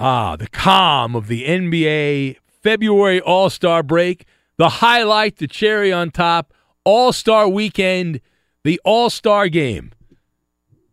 [0.00, 4.26] Ah, the calm of the NBA February All Star break,
[4.56, 6.54] the highlight, the cherry on top,
[6.84, 8.20] All Star weekend,
[8.62, 9.90] the All Star game.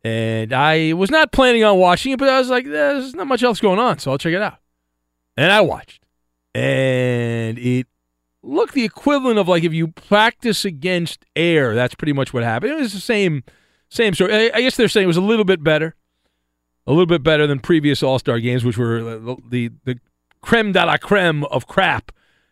[0.03, 3.43] And I was not planning on watching it, but I was like, there's not much
[3.43, 4.57] else going on, so I'll check it out.
[5.37, 6.03] And I watched.
[6.55, 7.85] And it
[8.41, 12.71] looked the equivalent of like if you practice against air, that's pretty much what happened.
[12.71, 13.43] It was the same
[13.89, 14.51] same story.
[14.51, 15.95] I guess they're saying it was a little bit better
[16.87, 19.99] a little bit better than previous All Star games, which were the, the,
[20.41, 22.11] creme de la creme of crap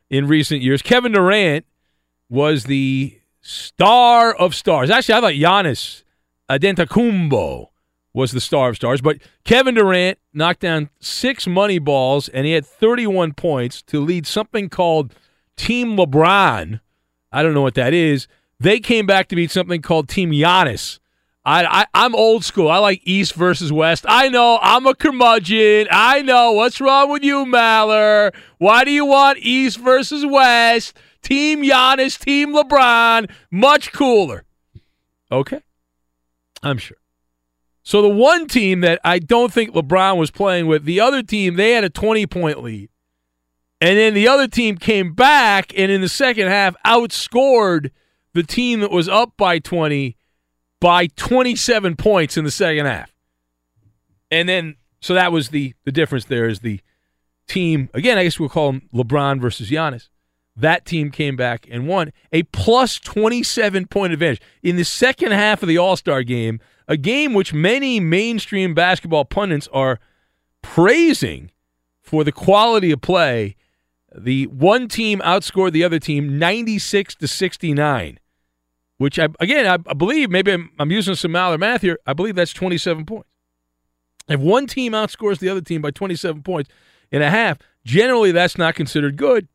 [0.09, 0.81] in recent years.
[0.81, 1.63] Kevin Durant
[2.27, 4.89] was the star of stars.
[4.89, 6.03] Actually, I thought Giannis
[6.49, 7.67] Antetokounmpo
[8.13, 12.53] was the star of stars, but Kevin Durant knocked down six money balls and he
[12.53, 15.13] had 31 points to lead something called
[15.55, 16.79] Team LeBron.
[17.31, 18.27] I don't know what that is.
[18.59, 20.99] They came back to beat something called Team Giannis
[21.45, 22.69] I, I am old school.
[22.69, 24.05] I like East versus West.
[24.07, 25.87] I know I'm a curmudgeon.
[25.91, 28.33] I know what's wrong with you, Maller.
[28.59, 30.97] Why do you want East versus West?
[31.21, 34.43] Team Giannis, Team LeBron, much cooler.
[35.31, 35.61] Okay,
[36.61, 36.97] I'm sure.
[37.81, 41.55] So the one team that I don't think LeBron was playing with, the other team,
[41.55, 42.89] they had a 20 point lead,
[43.81, 47.91] And then the other team came back and in the second half outscored
[48.33, 50.17] the team that was up by 20
[50.83, 53.15] by 27 points in the second half.
[54.29, 56.81] And then, so that was the the difference there is the
[57.47, 60.09] team, again, I guess we'll call them LeBron versus Giannis.
[60.57, 64.41] That team came back and won a plus 27 point advantage.
[64.61, 69.23] In the second half of the All Star game, a game which many mainstream basketball
[69.23, 70.01] pundits are
[70.61, 71.49] praising
[72.01, 73.55] for the quality of play,
[74.13, 78.19] the one team outscored the other team 96 to 69,
[78.97, 82.35] which I, again, I, believe, maybe I'm, I'm using some Mallard math here, I believe
[82.35, 83.29] that's 27 points.
[84.29, 86.69] If one team outscores the other team by 27 points
[87.11, 89.47] in a half, generally that's not considered good.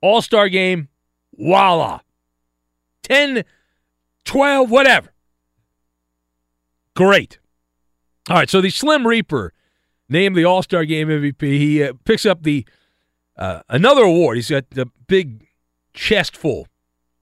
[0.00, 0.88] All star game,
[1.36, 2.00] voila.
[3.04, 3.44] 10,
[4.24, 5.12] 12, whatever.
[6.94, 7.38] Great.
[8.28, 9.52] All right, so the Slim Reaper
[10.08, 11.42] named the All Star Game MVP.
[11.42, 12.64] He uh, picks up the
[13.36, 14.36] uh, another award.
[14.36, 15.48] He's got a big
[15.94, 16.68] chest full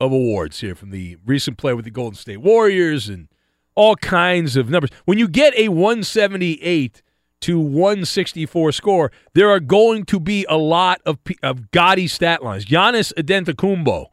[0.01, 3.29] of awards here from the recent play with the Golden State Warriors and
[3.75, 4.91] all kinds of numbers.
[5.05, 7.03] When you get a 178
[7.43, 12.65] to 164 score, there are going to be a lot of of gaudy stat lines.
[12.65, 14.07] Giannis Antetokounmpo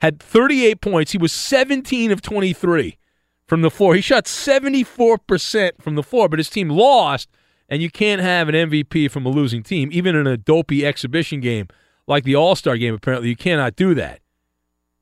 [0.00, 1.12] had 38 points.
[1.12, 2.98] He was 17 of 23
[3.46, 3.94] from the floor.
[3.94, 7.28] He shot 74% from the floor, but his team lost,
[7.68, 11.40] and you can't have an MVP from a losing team, even in a dopey exhibition
[11.40, 11.68] game
[12.06, 13.28] like the All Star game, apparently.
[13.28, 14.20] You cannot do that.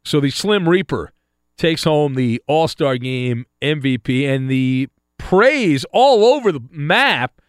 [0.09, 1.13] So the Slim Reaper
[1.59, 4.89] takes home the All Star game MVP, and the
[5.19, 7.43] praise all over the map,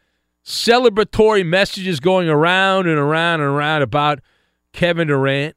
[0.44, 4.20] celebratory messages going around and around and around about
[4.74, 5.56] Kevin Durant.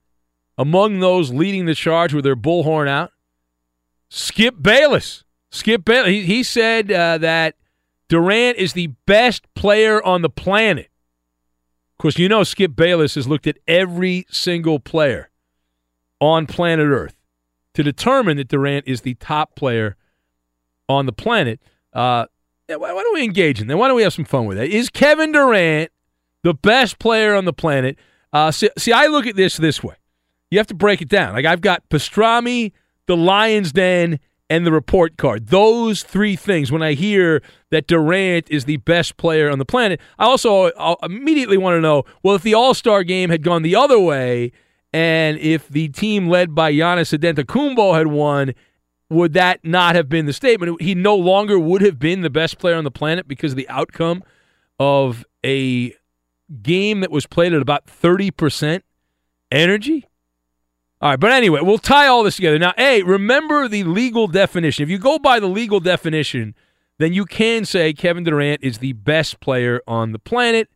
[0.57, 3.11] Among those leading the charge with their bullhorn out,
[4.09, 5.25] Skip Bayless.
[5.51, 6.11] Skip Bayless.
[6.11, 7.57] He, he said uh, that
[8.09, 10.89] Durant is the best player on the planet.
[11.95, 15.32] Of course, you know Skip Bayless has looked at every single player
[16.23, 17.17] on planet Earth
[17.75, 19.97] to determine that Durant is the top player
[20.89, 21.61] on the planet.
[21.93, 22.27] Uh,
[22.69, 23.77] why, why don't we engage in that?
[23.77, 24.69] Why don't we have some fun with that?
[24.69, 25.91] Is Kevin Durant
[26.45, 27.99] the best player on the planet?
[28.33, 29.97] Uh, see, see, I look at this this way.
[30.53, 31.35] You have to break it down.
[31.35, 32.71] Like I've got Pastrami,
[33.07, 35.49] the Lions Den, and the report card.
[35.49, 36.71] Those three things.
[36.71, 40.99] When I hear that Durant is the best player on the planet, I also I'll
[41.03, 42.05] immediately want to know.
[42.23, 44.53] Well, if the All Star game had gone the other way,
[44.93, 48.55] and if the team led by Giannis Antetokounmpo had won,
[49.09, 50.81] would that not have been the statement?
[50.81, 53.69] He no longer would have been the best player on the planet because of the
[53.69, 54.23] outcome
[54.79, 55.95] of a
[56.63, 58.85] game that was played at about thirty percent
[59.51, 60.07] energy.
[61.01, 62.59] All right, but anyway, we'll tie all this together.
[62.59, 64.85] Now, A, remember the legal definition.
[64.85, 66.55] If you go by the legal definition,
[66.99, 70.69] then you can say Kevin Durant is the best player on the planet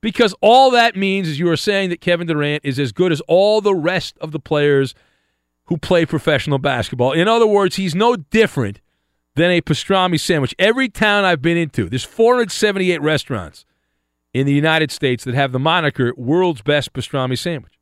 [0.00, 3.20] because all that means is you are saying that Kevin Durant is as good as
[3.22, 4.94] all the rest of the players
[5.64, 7.12] who play professional basketball.
[7.12, 8.80] In other words, he's no different
[9.34, 10.54] than a pastrami sandwich.
[10.58, 13.64] Every town I've been into, there's 478 restaurants
[14.32, 17.78] in the United States that have the moniker world's best pastrami sandwich.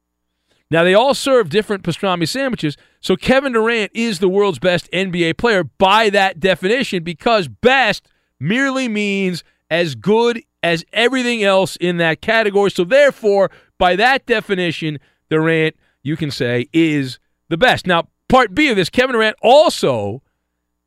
[0.69, 5.37] Now, they all serve different pastrami sandwiches, so Kevin Durant is the world's best NBA
[5.39, 8.09] player by that definition because best
[8.41, 10.43] merely means as good
[10.73, 12.71] as everything else in that category.
[12.71, 14.99] So, therefore, by that definition,
[15.31, 17.19] Durant, you can say, is
[17.49, 17.87] the best.
[17.87, 20.23] Now, part B of this, Kevin Durant also,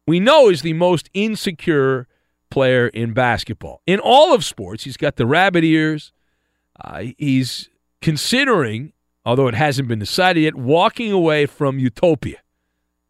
[0.08, 2.08] we know, is the most insecure
[2.50, 3.82] player in basketball.
[3.86, 6.12] In all of sports, he's got the rabbit ears.
[6.80, 7.70] Uh, he's
[8.02, 8.94] considering
[9.30, 12.38] although it hasn't been decided yet, walking away from utopia,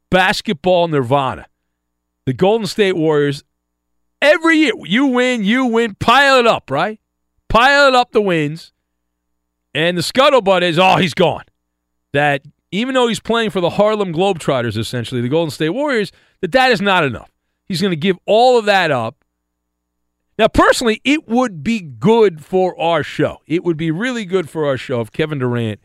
[0.09, 1.45] basketball nirvana.
[2.25, 3.43] The Golden State Warriors,
[4.21, 6.99] every year, you win, you win, pile it up, right?
[7.47, 8.71] Pile it up the wins.
[9.73, 11.43] And the scuttlebutt is, oh, he's gone.
[12.13, 16.11] That even though he's playing for the Harlem Globetrotters, essentially, the Golden State Warriors,
[16.41, 17.31] that that is not enough.
[17.65, 19.23] He's going to give all of that up.
[20.37, 23.41] Now, personally, it would be good for our show.
[23.45, 25.79] It would be really good for our show if Kevin Durant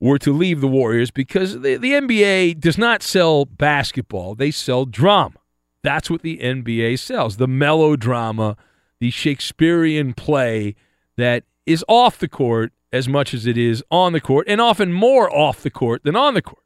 [0.00, 4.84] were to leave the Warriors because the, the NBA does not sell basketball, they sell
[4.84, 5.36] drama.
[5.82, 8.56] That's what the NBA sells the melodrama,
[9.00, 10.76] the Shakespearean play
[11.16, 14.92] that is off the court as much as it is on the court, and often
[14.92, 16.62] more off the court than on the court.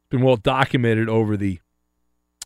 [0.00, 1.60] It's been well documented over the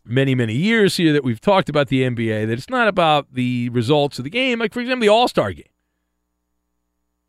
[0.05, 3.69] many, many years here that we've talked about the NBA that it's not about the
[3.69, 5.65] results of the game, like, for example, the All Star game.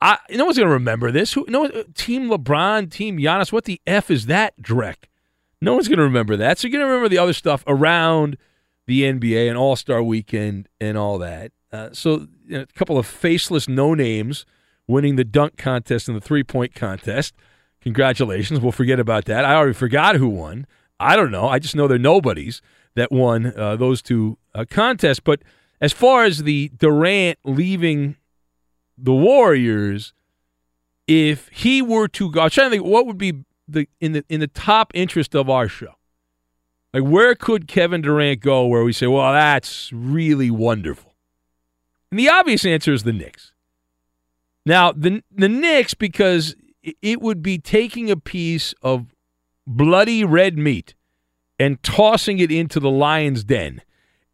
[0.01, 1.33] I, no one's going to remember this.
[1.33, 1.47] Who?
[1.49, 3.53] No, Team LeBron, Team Giannis.
[3.53, 4.97] What the f is that, Drek?
[5.61, 6.59] No one's going to remember that.
[6.59, 8.37] So you're going to remember the other stuff around
[8.87, 11.53] the NBA and All Star Weekend and all that.
[11.73, 14.47] Uh, so you know, a couple of faceless no names
[14.87, 17.35] winning the dunk contest and the three point contest.
[17.81, 18.61] Congratulations.
[18.61, 19.45] We'll forget about that.
[19.45, 20.67] I already forgot who won.
[21.01, 21.49] I don't know.
[21.49, 22.63] I just know they're nobodies
[22.95, 25.21] that won uh, those two uh, contests.
[25.21, 25.43] But
[25.81, 28.17] as far as the Durant leaving
[28.97, 30.13] the Warriors,
[31.07, 34.13] if he were to go, I was trying to think what would be the in
[34.13, 35.95] the in the top interest of our show.
[36.95, 41.13] Like where could Kevin Durant go where we say, well, that's really wonderful?
[42.13, 43.53] And the obvious answer is the Knicks.
[44.65, 46.55] Now, the the Knicks because
[47.03, 49.07] it would be taking a piece of
[49.67, 50.95] bloody red meat
[51.59, 53.83] and tossing it into the lion's den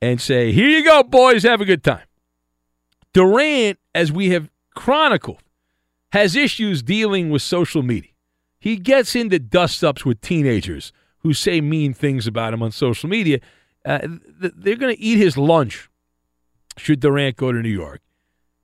[0.02, 2.05] and say, "Here you go, boys, have a good time."
[3.14, 5.43] Durant, as we have chronicled,
[6.12, 8.11] has issues dealing with social media.
[8.59, 13.09] He gets into dust ups with teenagers who say mean things about him on social
[13.09, 13.41] media.
[13.85, 14.00] Uh,
[14.39, 15.89] they're going to eat his lunch
[16.77, 18.00] should Durant go to New York.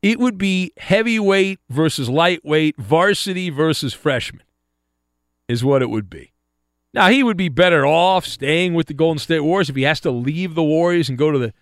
[0.02, 4.42] It would be heavyweight versus lightweight, varsity versus freshman,
[5.48, 6.32] is what it would be.
[6.94, 10.00] Now, he would be better off staying with the Golden State Warriors if he has
[10.00, 11.52] to leave the Warriors and go to the,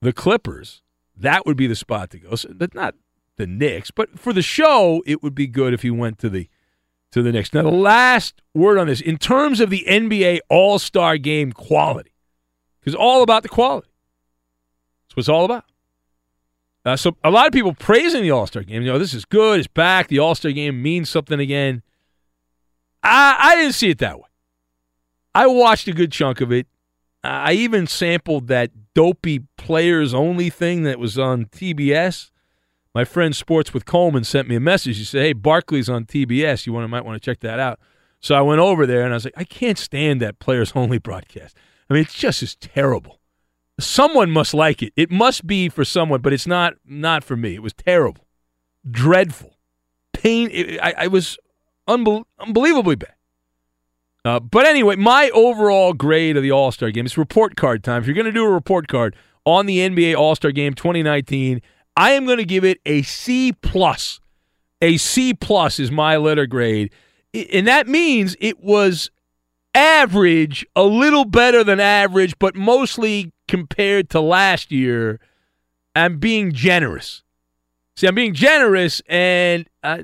[0.00, 0.82] the Clippers.
[1.16, 2.34] That would be the spot to go.
[2.34, 2.94] So, but not
[3.36, 6.48] the Knicks, but for the show, it would be good if he went to the
[7.14, 7.54] to the Knicks.
[7.54, 12.12] Now, the last word on this, in terms of the NBA All Star Game quality,
[12.80, 13.88] because all about the quality.
[15.06, 15.64] That's what it's all about.
[16.84, 18.82] Uh, so a lot of people praising the All Star Game.
[18.82, 19.60] You know, this is good.
[19.60, 20.08] It's back.
[20.08, 21.82] The All Star Game means something again.
[23.02, 24.28] I I didn't see it that way.
[25.36, 26.66] I watched a good chunk of it.
[27.22, 32.30] I even sampled that dopey players only thing that was on TBS
[32.94, 34.98] my friend Sports with Coleman sent me a message.
[34.98, 36.66] He said, "Hey, Barkley's on TBS.
[36.66, 37.80] You want might want to check that out."
[38.20, 40.98] So I went over there and I was like, "I can't stand that players only
[41.08, 41.56] broadcast.
[41.90, 43.20] I mean, it's just as terrible.
[43.80, 44.92] Someone must like it.
[44.96, 47.54] It must be for someone, but it's not not for me.
[47.54, 48.26] It was terrible,
[48.88, 49.56] dreadful,
[50.12, 50.48] pain.
[50.52, 51.36] It, I, I, was
[51.88, 53.14] unbel- unbelievably bad."
[54.24, 58.00] Uh, but anyway, my overall grade of the All Star game is report card time.
[58.00, 61.60] If you're going to do a report card on the NBA All Star game 2019,
[61.96, 64.20] I am going to give it a C plus.
[64.82, 66.92] A C plus is my letter grade,
[67.52, 69.10] and that means it was
[69.74, 75.20] average, a little better than average, but mostly compared to last year.
[75.96, 77.22] I'm being generous.
[77.96, 80.02] See, I'm being generous, and uh,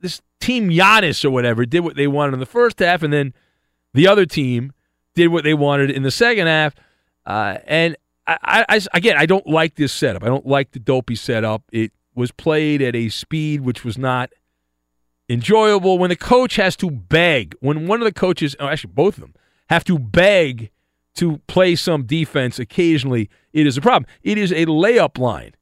[0.00, 3.32] this team Giannis or whatever did what they wanted in the first half, and then
[3.94, 4.72] the other team
[5.14, 6.74] did what they wanted in the second half.
[7.24, 10.22] Uh, and I, I, again, I don't like this setup.
[10.22, 11.64] I don't like the dopey setup.
[11.72, 14.30] It was played at a speed which was not
[15.28, 15.98] enjoyable.
[15.98, 19.20] When the coach has to beg, when one of the coaches, oh, actually both of
[19.22, 19.34] them,
[19.70, 20.70] have to beg
[21.14, 24.06] to play some defense occasionally, it is a problem.
[24.22, 25.52] It is a layup line,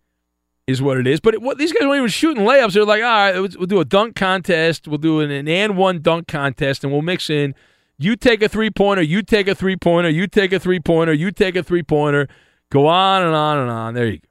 [0.66, 1.20] is what it is.
[1.20, 2.74] But it, what, these guys weren't even shooting layups.
[2.74, 4.86] They're like, all right, we'll do a dunk contest.
[4.86, 7.54] We'll do an, an and one dunk contest, and we'll mix in.
[7.98, 9.02] You take a three pointer.
[9.02, 10.08] You take a three pointer.
[10.08, 11.12] You take a three pointer.
[11.12, 12.28] You take a three pointer.
[12.70, 13.94] Go on and on and on.
[13.94, 14.28] There you go.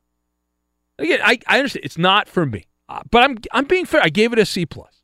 [1.00, 4.02] Again, I, I understand it's not for me, uh, but I'm I'm being fair.
[4.02, 5.02] I gave it a C plus.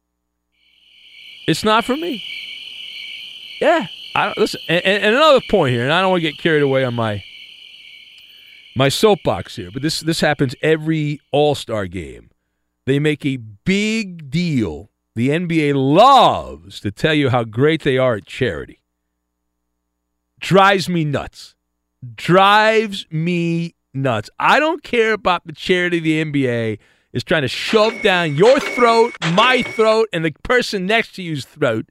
[1.48, 2.24] It's not for me.
[3.62, 4.60] Yeah, I don't, listen.
[4.68, 7.24] And, and another point here, and I don't want to get carried away on my
[8.76, 12.32] my soapbox here, but this this happens every All Star game.
[12.86, 14.92] They make a big deal.
[15.16, 18.82] The NBA loves to tell you how great they are at charity.
[20.40, 21.55] Drives me nuts
[22.16, 24.30] drives me nuts.
[24.40, 26.80] I don't care about the charity the NBA
[27.14, 31.46] is trying to shove down your throat, my throat, and the person next to you's
[31.46, 31.86] throat.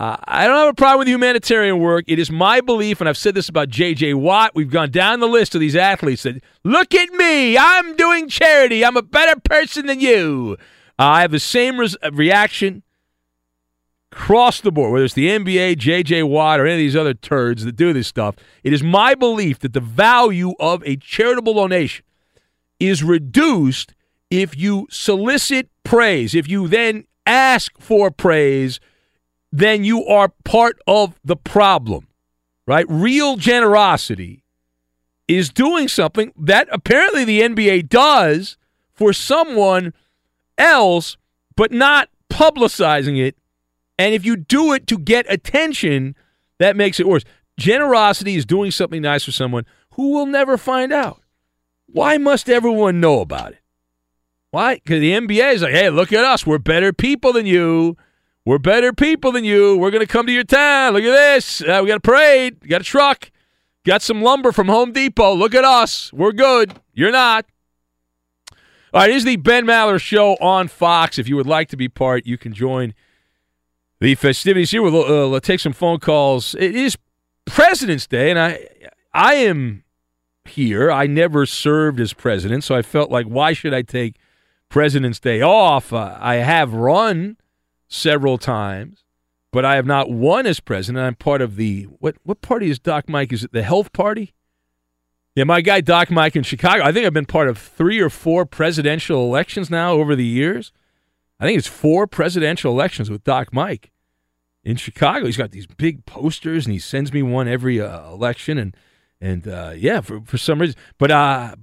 [0.00, 2.04] Uh, I don't have a problem with humanitarian work.
[2.06, 4.14] It is my belief, and I've said this about J.J.
[4.14, 4.54] Watt.
[4.54, 7.58] We've gone down the list of these athletes that look at me.
[7.58, 8.84] I'm doing charity.
[8.84, 10.56] I'm a better person than you.
[11.00, 12.84] Uh, I have the same res- reaction
[14.12, 17.64] across the board, whether it's the NBA, JJ Watt, or any of these other turds
[17.64, 22.04] that do this stuff, it is my belief that the value of a charitable donation
[22.80, 23.94] is reduced
[24.30, 26.34] if you solicit praise.
[26.34, 28.80] If you then ask for praise,
[29.52, 32.08] then you are part of the problem,
[32.66, 32.86] right?
[32.88, 34.44] Real generosity
[35.26, 38.56] is doing something that apparently the NBA does
[38.92, 39.92] for someone
[40.56, 41.16] else,
[41.56, 43.36] but not publicizing it
[43.98, 46.14] and if you do it to get attention,
[46.58, 47.24] that makes it worse.
[47.58, 51.20] Generosity is doing something nice for someone who will never find out.
[51.86, 53.58] Why must everyone know about it?
[54.50, 54.76] Why?
[54.76, 56.46] Because the NBA is like, hey, look at us.
[56.46, 57.96] We're better people than you.
[58.44, 59.76] We're better people than you.
[59.76, 60.94] We're going to come to your town.
[60.94, 61.60] Look at this.
[61.60, 62.58] Uh, we got a parade.
[62.62, 63.30] We got a truck.
[63.84, 65.34] Got some lumber from Home Depot.
[65.34, 66.12] Look at us.
[66.12, 66.74] We're good.
[66.94, 67.46] You're not.
[68.94, 71.18] All right, is the Ben Maller Show on Fox.
[71.18, 72.94] If you would like to be part, you can join
[74.00, 74.82] the festivities here.
[74.82, 76.54] We'll uh, take some phone calls.
[76.54, 76.96] It is
[77.44, 78.68] President's Day, and I,
[79.12, 79.84] I am
[80.44, 80.90] here.
[80.90, 84.16] I never served as president, so I felt like why should I take
[84.68, 85.92] President's Day off?
[85.92, 87.36] Uh, I have run
[87.88, 89.04] several times,
[89.50, 91.04] but I have not won as president.
[91.04, 92.16] I'm part of the what?
[92.22, 93.32] What party is Doc Mike?
[93.32, 94.34] Is it the Health Party?
[95.34, 96.82] Yeah, my guy Doc Mike in Chicago.
[96.82, 100.72] I think I've been part of three or four presidential elections now over the years.
[101.40, 103.92] I think it's four presidential elections with Doc Mike
[104.64, 105.26] in Chicago.
[105.26, 108.58] He's got these big posters, and he sends me one every uh, election.
[108.58, 108.76] And
[109.20, 111.54] and uh, yeah, for for some reason, but uh,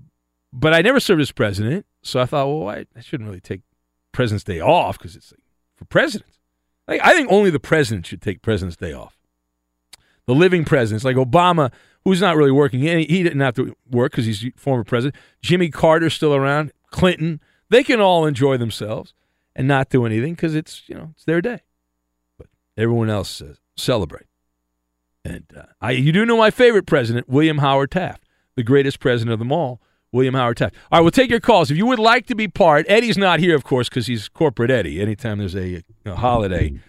[0.53, 3.61] but I never served as president, so I thought, well, I, I shouldn't really take
[4.11, 5.41] President's Day off because it's like
[5.75, 6.39] for presidents.
[6.87, 9.17] Like, I think only the president should take President's Day off.
[10.27, 11.71] The living presidents, like Obama,
[12.03, 12.79] who's not really working.
[12.79, 15.15] He, he didn't have to work because he's former president.
[15.41, 16.71] Jimmy Carter's still around.
[16.91, 17.41] Clinton.
[17.69, 19.13] They can all enjoy themselves
[19.55, 21.61] and not do anything because it's you know it's their day.
[22.37, 22.47] But
[22.77, 24.27] everyone else says celebrate.
[25.23, 28.23] And uh, I, you do know my favorite president, William Howard Taft,
[28.55, 29.81] the greatest president of them all,
[30.11, 30.75] William Howard Taft.
[30.91, 31.71] All right, we'll take your calls.
[31.71, 34.69] If you would like to be part, Eddie's not here, of course, because he's corporate
[34.69, 35.01] Eddie.
[35.01, 36.79] Anytime there's a, a holiday,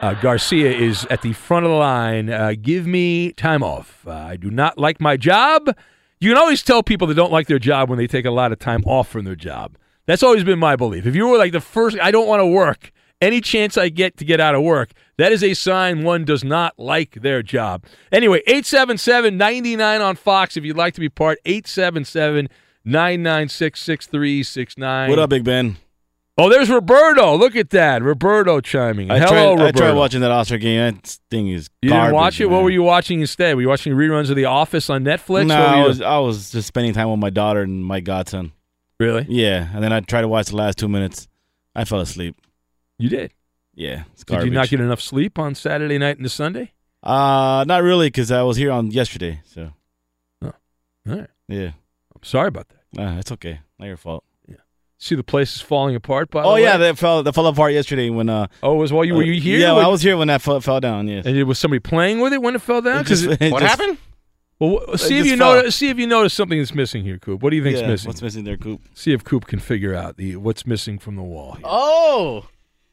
[0.00, 2.30] uh, Garcia is at the front of the line.
[2.30, 4.06] Uh, give me time off.
[4.06, 5.76] Uh, I do not like my job.
[6.20, 8.50] You can always tell people that don't like their job when they take a lot
[8.50, 9.76] of time off from their job.
[10.06, 11.06] That's always been my belief.
[11.06, 12.92] If you were like the first, I don't want to work.
[13.20, 16.44] Any chance I get to get out of work, that is a sign one does
[16.44, 17.84] not like their job.
[18.12, 21.38] Anyway, 877 99 on Fox if you'd like to be part.
[21.46, 22.48] 877
[22.84, 25.10] 996 6369.
[25.10, 25.76] What up, Big Ben?
[26.36, 27.36] Oh, there's Roberto.
[27.36, 28.02] Look at that.
[28.02, 29.10] Roberto chiming.
[29.10, 29.66] I Hello, tried, Roberto.
[29.66, 30.96] I tried watching that Oscar game.
[30.96, 32.46] That thing is You garbage, didn't watch it?
[32.46, 33.54] What were you watching instead?
[33.54, 35.46] Were you watching reruns of The Office on Netflix?
[35.46, 38.52] No, I was I was just spending time with my daughter and my godson.
[39.00, 39.26] Really?
[39.28, 41.28] Yeah, and then I tried to watch the last two minutes.
[41.74, 42.36] I fell asleep.
[42.98, 43.32] You did.
[43.74, 46.72] Yeah, it's Did you not get enough sleep on Saturday night into Sunday?
[47.02, 49.40] Uh, not really, because I was here on yesterday.
[49.46, 49.70] So
[50.42, 50.52] Oh.
[51.08, 51.26] All right.
[51.48, 51.72] yeah,
[52.14, 53.02] I'm sorry about that.
[53.02, 53.60] uh, it's okay.
[53.78, 54.24] Not your fault.
[54.96, 56.30] See the place is falling apart.
[56.30, 56.62] By the Oh way?
[56.62, 58.46] yeah, that fell that fell apart yesterday when uh.
[58.62, 59.58] Oh, it was while you were you here?
[59.58, 61.08] Yeah, When- I was here when that fell, fell down.
[61.08, 61.26] Yes.
[61.26, 63.00] And it was somebody playing with it when it fell down?
[63.00, 63.98] It just- 'Cause it- it What just- happened?
[64.60, 65.54] Well, see if you fell.
[65.56, 65.76] notice.
[65.76, 67.42] See if you notice something that's missing here, Coop.
[67.42, 68.08] What do you think's Yeah, missing?
[68.08, 68.80] What's missing there, Coop?
[68.94, 71.52] See if Coop can figure out the what's missing from the wall.
[71.54, 71.62] Here.
[71.66, 72.46] Oh,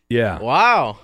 [0.09, 0.97] Yeah, wow.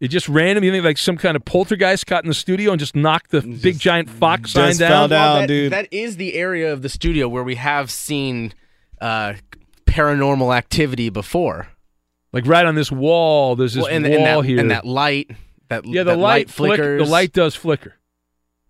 [0.00, 0.64] it just random.
[0.64, 3.40] You think like some kind of poltergeist got in the studio and just knocked the
[3.40, 4.90] big giant fox sign down?
[4.90, 5.20] fell down.
[5.32, 5.72] Well, that, dude.
[5.72, 8.52] that is the area of the studio where we have seen
[9.00, 9.34] uh,
[9.86, 11.68] paranormal activity before.
[12.32, 13.56] Like right on this wall.
[13.56, 14.58] There's this Well, and, wall and that, here.
[14.58, 15.30] and that light.
[15.68, 17.02] That yeah, the that light, flick- flickers.
[17.04, 17.94] The light does flicker.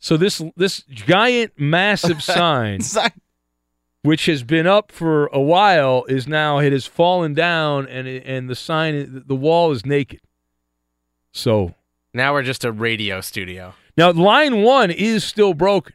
[0.03, 2.81] So this this giant massive sign
[4.03, 8.25] which has been up for a while, is now it has fallen down, and it,
[8.27, 10.19] and the sign, the wall is naked.
[11.31, 11.75] So
[12.13, 13.75] Now we're just a radio studio.
[13.97, 15.95] now line one is still broken,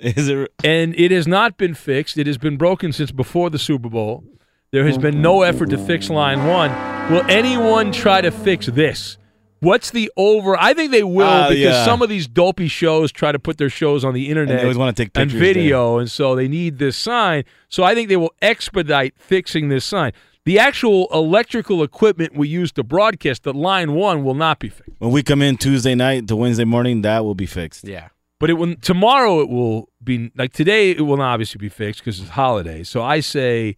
[0.00, 0.50] Is it?
[0.64, 2.16] and it has not been fixed.
[2.16, 4.24] It has been broken since before the Super Bowl.
[4.70, 6.70] There has been no effort to fix line one.
[7.12, 9.18] Will anyone try to fix this?
[9.62, 10.56] What's the over?
[10.60, 11.84] I think they will Uh, because yeah.
[11.84, 14.76] some of these dopey shows try to put their shows on the internet They always
[14.76, 17.44] wanna take and pictures video, and so they need this sign.
[17.68, 20.12] So I think they will expedite fixing this sign.
[20.44, 24.90] The actual electrical equipment we use to broadcast the line one will not be fixed,
[24.98, 27.84] When we come in Tuesday night to Wednesday morning, that will be fixed.
[27.86, 28.08] Yeah.
[28.40, 29.40] but it will tomorrow.
[29.40, 30.90] It will be like today.
[30.90, 32.82] It will obviously be fixed because it's holiday.
[32.82, 33.76] So I say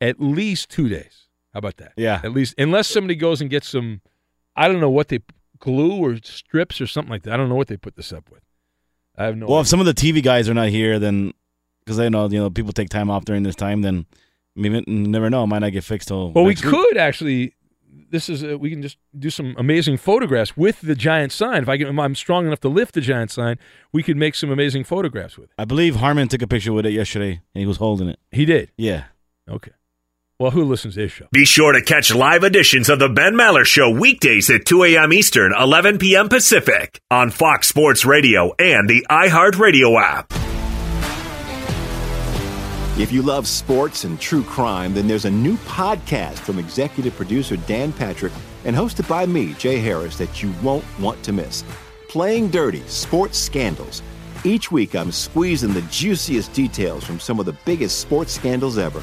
[0.00, 1.28] at least two days.
[1.52, 1.92] How about that?
[1.96, 2.20] Yeah.
[2.24, 4.00] At least, unless somebody goes and gets some,
[4.60, 5.20] I don't know what they
[5.58, 7.32] glue or strips or something like that.
[7.32, 8.42] I don't know what they put this up with.
[9.16, 9.46] I have no.
[9.46, 11.32] Well, if some of the TV guys are not here, then
[11.82, 14.04] because I know you know people take time off during this time, then
[14.54, 16.32] maybe never know, it might not get fixed till.
[16.32, 16.62] well, we week.
[16.62, 17.54] could actually.
[18.10, 21.62] This is uh we can just do some amazing photographs with the giant sign.
[21.62, 23.56] If I can, if I'm strong enough to lift the giant sign,
[23.92, 25.54] we could make some amazing photographs with it.
[25.56, 28.18] I believe Harmon took a picture with it yesterday, and he was holding it.
[28.30, 28.72] He did.
[28.76, 29.04] Yeah.
[29.48, 29.72] Okay.
[30.40, 31.26] Well, who listens to this show?
[31.32, 35.12] Be sure to catch live editions of the Ben Maller Show weekdays at 2 a.m.
[35.12, 36.30] Eastern, 11 p.m.
[36.30, 40.32] Pacific on Fox Sports Radio and the iHeartRadio app.
[42.98, 47.58] If you love sports and true crime, then there's a new podcast from executive producer
[47.58, 48.32] Dan Patrick
[48.64, 51.64] and hosted by me, Jay Harris, that you won't want to miss.
[52.08, 54.02] Playing Dirty Sports Scandals.
[54.42, 59.02] Each week, I'm squeezing the juiciest details from some of the biggest sports scandals ever.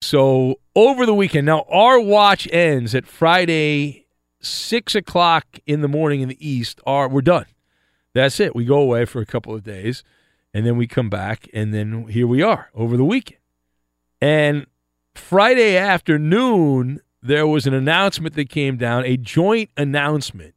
[0.00, 4.06] So over the weekend, now our watch ends at Friday,
[4.40, 6.80] six o'clock in the morning in the East.
[6.86, 7.46] Our we're done.
[8.14, 8.54] That's it.
[8.54, 10.02] We go away for a couple of days,
[10.54, 13.40] and then we come back, and then here we are over the weekend.
[14.20, 14.66] And
[15.14, 20.54] Friday afternoon, there was an announcement that came down, a joint announcement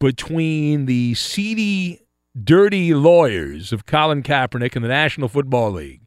[0.00, 2.00] between the seedy,
[2.42, 6.01] dirty lawyers of Colin Kaepernick and the National Football League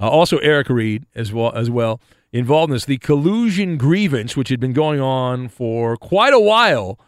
[0.00, 2.00] uh, also, Eric Reid as well as well
[2.32, 2.86] involved in this.
[2.86, 6.98] The collusion grievance, which had been going on for quite a while,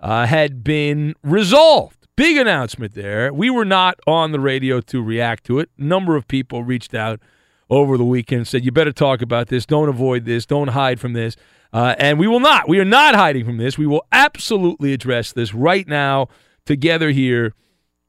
[0.00, 2.08] uh, had been resolved.
[2.16, 3.32] Big announcement there.
[3.32, 5.70] We were not on the radio to react to it.
[5.78, 7.20] Number of people reached out
[7.70, 9.64] over the weekend said, "You better talk about this.
[9.64, 10.44] Don't avoid this.
[10.44, 11.36] Don't hide from this."
[11.72, 12.68] Uh, and we will not.
[12.68, 13.78] We are not hiding from this.
[13.78, 16.28] We will absolutely address this right now
[16.66, 17.54] together here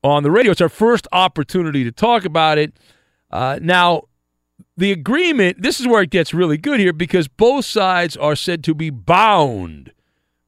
[0.04, 0.52] on the radio.
[0.52, 2.74] It's our first opportunity to talk about it.
[3.32, 4.04] Uh, now,
[4.76, 8.64] the agreement, this is where it gets really good here because both sides are said
[8.64, 9.92] to be bound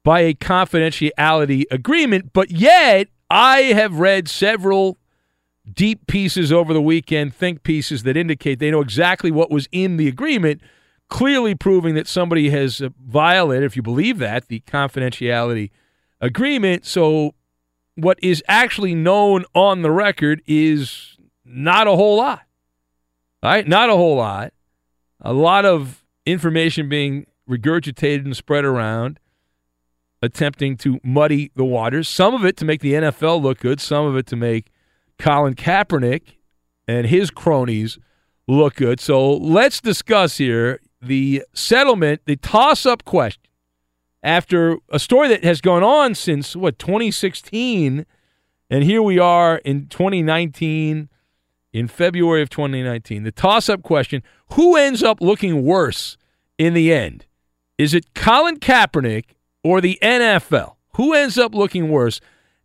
[0.04, 4.98] by a confidentiality agreement, but yet I have read several
[5.72, 9.98] deep pieces over the weekend, think pieces that indicate they know exactly what was in
[9.98, 10.62] the agreement,
[11.10, 15.72] clearly proving that somebody has uh, violated, if you believe that, the confidentiality
[16.22, 16.86] agreement.
[16.86, 17.34] So,
[17.96, 22.42] what is actually known on the record is not a whole lot.
[23.46, 24.54] Right, not a whole lot.
[25.22, 29.20] A lot of information being regurgitated and spread around,
[30.20, 32.10] attempting to muddy the waters.
[32.10, 34.72] Some of it to make the NFL look good, some of it to make
[35.20, 36.38] Colin Kaepernick
[36.88, 38.00] and his cronies
[38.48, 39.00] look good.
[39.00, 43.44] So let's discuss here the settlement, the toss up question.
[44.24, 48.08] After a story that has gone on since, what, 2016,
[48.72, 51.10] and here we are in 2019,
[51.76, 53.24] in February of 2019.
[53.24, 56.16] The toss up question who ends up looking worse
[56.58, 57.26] in the end?
[57.78, 59.26] Is it Colin Kaepernick
[59.62, 60.76] or the NFL?
[60.94, 62.22] Who ends up looking worse?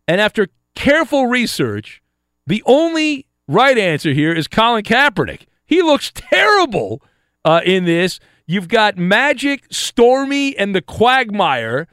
[0.07, 2.01] And after careful research,
[2.47, 5.41] the only right answer here is Colin Kaepernick.
[5.65, 7.03] He looks terrible
[7.43, 8.17] uh, in this.
[8.45, 11.89] You've got Magic, Stormy, and the Quagmire,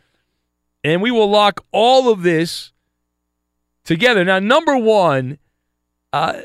[0.84, 2.72] and we will lock all of this
[3.82, 4.24] together.
[4.24, 5.38] Now, number one,
[6.12, 6.42] uh,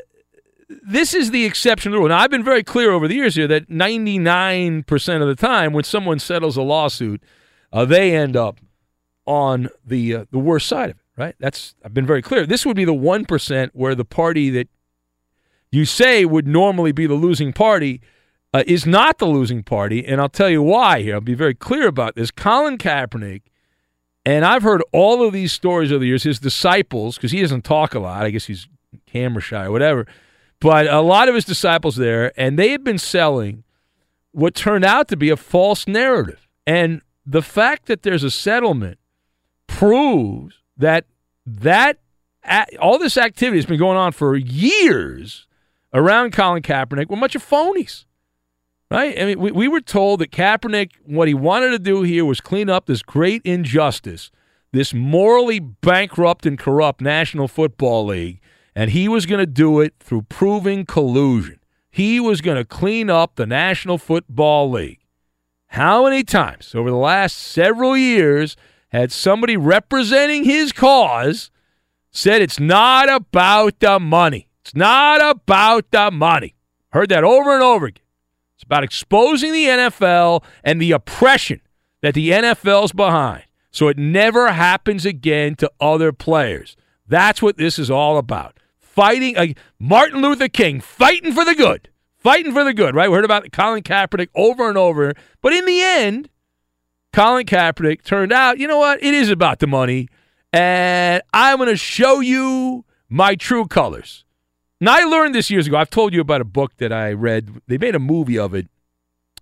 [0.82, 2.08] this is the exception to the rule.
[2.08, 5.84] Now, I've been very clear over the years here that 99% of the time when
[5.84, 7.22] someone settles a lawsuit,
[7.72, 8.60] uh, they end up
[9.26, 11.34] on the uh, the worst side of it, right?
[11.38, 12.46] That's I've been very clear.
[12.46, 14.68] This would be the 1% where the party that
[15.70, 18.00] you say would normally be the losing party
[18.52, 21.14] uh, is not the losing party, and I'll tell you why here.
[21.14, 22.30] I'll be very clear about this.
[22.30, 23.42] Colin Kaepernick,
[24.24, 27.64] and I've heard all of these stories over the years, his disciples, because he doesn't
[27.64, 28.24] talk a lot.
[28.24, 28.68] I guess he's
[29.06, 30.06] camera shy or whatever.
[30.64, 33.64] But a lot of his disciples there, and they had been selling
[34.32, 36.48] what turned out to be a false narrative.
[36.66, 38.98] And the fact that there's a settlement
[39.66, 41.04] proves that
[41.44, 41.98] that
[42.80, 45.46] all this activity has been going on for years
[45.92, 48.06] around Colin Kaepernick were a bunch of phonies.
[48.90, 49.20] Right?
[49.20, 52.40] I mean, we, we were told that Kaepernick, what he wanted to do here was
[52.40, 54.30] clean up this great injustice,
[54.72, 58.40] this morally bankrupt and corrupt National Football League,
[58.74, 61.60] and he was going to do it through proving collusion.
[61.90, 65.00] He was going to clean up the National Football League.
[65.68, 68.56] How many times over the last several years
[68.88, 71.50] had somebody representing his cause
[72.10, 74.48] said it's not about the money?
[74.62, 76.54] It's not about the money.
[76.90, 78.04] Heard that over and over again.
[78.54, 81.60] It's about exposing the NFL and the oppression
[82.02, 86.76] that the NFL's behind so it never happens again to other players.
[87.08, 88.60] That's what this is all about
[88.94, 89.46] fighting uh,
[89.78, 93.10] Martin Luther King, fighting for the good, fighting for the good, right?
[93.10, 96.28] We heard about Colin Kaepernick over and over, but in the end,
[97.12, 99.02] Colin Kaepernick turned out, you know what?
[99.02, 100.08] It is about the money,
[100.52, 104.24] and I'm going to show you my true colors.
[104.80, 105.76] Now, I learned this years ago.
[105.76, 107.60] I've told you about a book that I read.
[107.66, 108.68] They made a movie of it.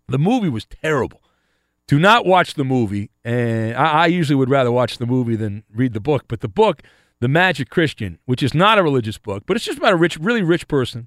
[0.08, 1.22] The movie was terrible.
[1.88, 3.10] Do not watch the movie.
[3.24, 6.26] And I, I usually would rather watch the movie than read the book.
[6.28, 6.82] But the book
[7.22, 10.18] the Magic Christian, which is not a religious book, but it's just about a rich,
[10.18, 11.06] really rich person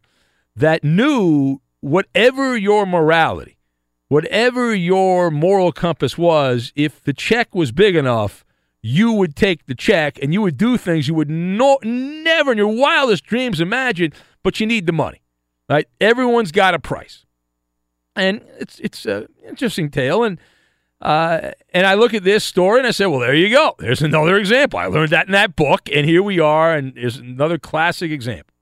[0.56, 3.58] that knew whatever your morality,
[4.08, 8.46] whatever your moral compass was, if the check was big enough,
[8.82, 12.58] you would take the check and you would do things you would no, never in
[12.58, 15.22] your wildest dreams imagine, but you need the money.
[15.70, 15.86] Right?
[16.00, 17.26] Everyone's got a price.
[18.16, 20.24] And it's it's an interesting tale.
[20.24, 20.40] And
[21.02, 23.76] uh, and I look at this story and I say, well, there you go.
[23.80, 24.80] There's another example.
[24.80, 28.54] I learned that in that book, and here we are, and there's another classic example.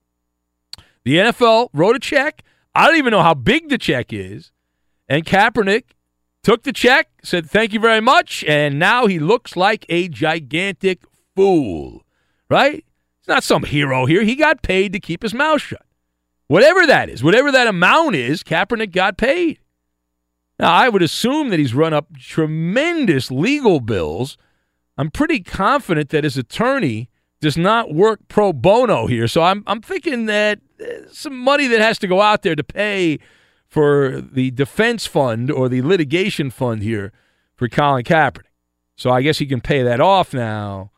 [1.03, 2.43] The NFL wrote a check.
[2.73, 4.51] I don't even know how big the check is.
[5.07, 5.83] And Kaepernick
[6.43, 11.03] took the check, said, thank you very much, and now he looks like a gigantic
[11.35, 12.03] fool,
[12.49, 12.83] right?
[13.19, 14.23] He's not some hero here.
[14.23, 15.85] He got paid to keep his mouth shut.
[16.47, 19.59] Whatever that is, whatever that amount is, Kaepernick got paid.
[20.63, 24.37] Now, I would assume that he's run up tremendous legal bills.
[24.97, 27.09] I'm pretty confident that his attorney
[27.41, 29.27] does not work pro bono here.
[29.27, 30.61] So I'm, I'm thinking that
[31.11, 33.19] some money that has to go out there to pay
[33.67, 37.11] for the defense fund or the litigation fund here
[37.57, 38.45] for Colin Kaepernick.
[38.95, 40.91] So I guess he can pay that off now.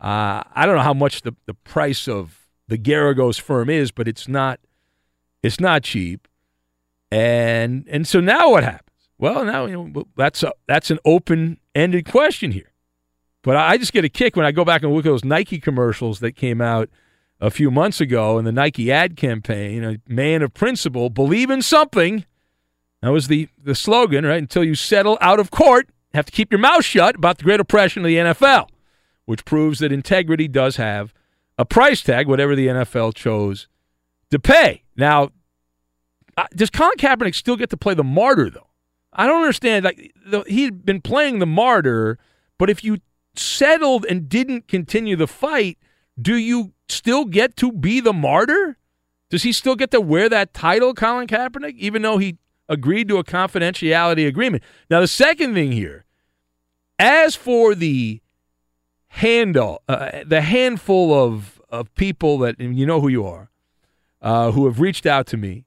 [0.00, 4.08] Uh, I don't know how much the, the price of the Geragos firm is, but
[4.08, 4.60] it's not
[5.42, 6.26] it's not cheap.
[7.12, 8.89] And and so now what happens?
[9.20, 12.72] Well, now you know, that's a, that's an open-ended question here.
[13.42, 15.58] But I just get a kick when I go back and look at those Nike
[15.58, 16.88] commercials that came out
[17.40, 19.84] a few months ago in the Nike ad campaign.
[19.84, 22.24] A man of principle, believe in something.
[23.02, 24.38] That was the, the slogan, right?
[24.38, 27.60] Until you settle out of court, have to keep your mouth shut about the great
[27.60, 28.68] oppression of the NFL,
[29.24, 31.14] which proves that integrity does have
[31.58, 33.68] a price tag, whatever the NFL chose
[34.30, 34.82] to pay.
[34.96, 35.30] Now,
[36.54, 38.69] does Colin Kaepernick still get to play the martyr, though?
[39.12, 39.84] I don't understand.
[39.84, 42.18] Like the, he'd been playing the martyr,
[42.58, 42.98] but if you
[43.34, 45.78] settled and didn't continue the fight,
[46.20, 48.76] do you still get to be the martyr?
[49.30, 53.18] Does he still get to wear that title, Colin Kaepernick, even though he agreed to
[53.18, 54.62] a confidentiality agreement?
[54.90, 56.04] Now, the second thing here,
[56.98, 58.20] as for the
[59.08, 63.50] handle, uh, the handful of, of people that, you know who you are,
[64.20, 65.64] uh, who have reached out to me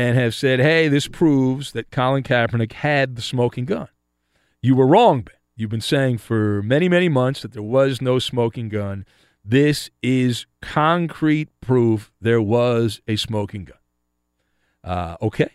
[0.00, 3.88] and have said, hey, this proves that Colin Kaepernick had the smoking gun.
[4.62, 5.34] You were wrong, Ben.
[5.56, 9.04] You've been saying for many, many months that there was no smoking gun.
[9.44, 13.76] This is concrete proof there was a smoking gun.
[14.82, 15.50] Uh, okay.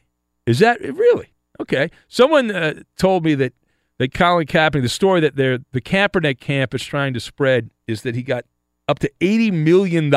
[0.45, 1.33] Is that really?
[1.59, 1.89] Okay.
[2.07, 3.53] Someone uh, told me that,
[3.97, 8.13] that Colin Kaepernick, the story that the Kaepernick camp is trying to spread is that
[8.13, 8.45] he got
[8.87, 10.11] up to $80 million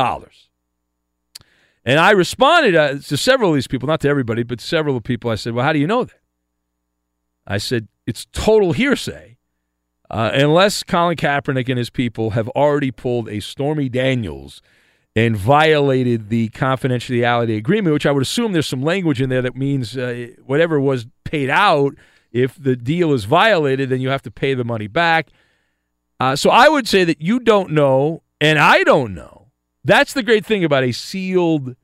[1.85, 5.03] and I responded uh, to several of these people, not to everybody, but several of
[5.03, 5.31] the people.
[5.31, 6.21] I said, Well, how do you know that?
[7.47, 9.37] I said, It's total hearsay.
[10.11, 14.63] Uh, unless Colin Kaepernick and his people have already pulled a Stormy Daniels
[15.15, 19.57] and violated the confidentiality agreement, which I would assume there's some language in there that
[19.57, 21.95] means uh, whatever was paid out,
[22.33, 25.29] if the deal is violated, then you have to pay the money back.
[26.21, 29.38] Uh, so I would say that you don't know, and I don't know
[29.85, 31.77] that's the great thing about a sealed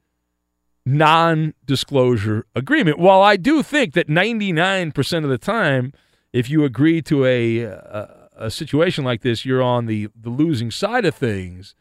[0.84, 2.98] non disclosure agreement.
[2.98, 5.92] While I do think that 99% of the time,
[6.32, 10.70] if you agree to a, a, a, situation like this, you're on the, the losing
[10.70, 11.74] side of things.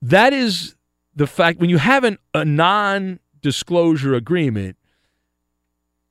[0.00, 0.74] That is
[1.14, 4.76] the fact when you have an, a non disclosure agreement,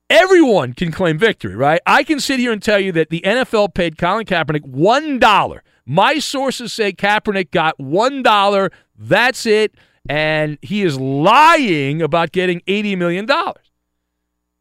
[0.08, 1.80] everyone can claim victory, right?
[1.86, 5.60] I can sit here and tell you that the NFL paid Colin Kaepernick $1.
[5.84, 8.70] My sources say Kaepernick got $1
[9.02, 9.74] that's it.
[10.08, 13.28] And he is lying about getting $80 million.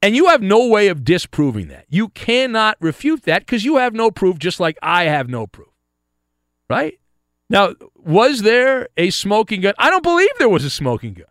[0.03, 1.85] And you have no way of disproving that.
[1.89, 5.67] You cannot refute that because you have no proof, just like I have no proof.
[6.69, 6.99] Right?
[7.49, 9.73] Now, was there a smoking gun?
[9.77, 11.25] I don't believe there was a smoking gun.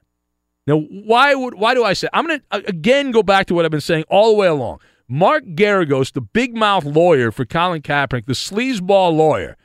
[0.67, 2.09] Now, why would why do I say?
[2.13, 4.81] I'm going to again go back to what I've been saying all the way along.
[5.09, 9.57] Mark Geragos, the big mouth lawyer for Colin Kaepernick, the sleazeball lawyer,